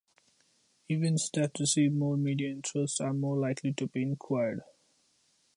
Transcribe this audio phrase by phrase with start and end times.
[0.89, 4.61] Events that receive more media interest are more likely to be inquired.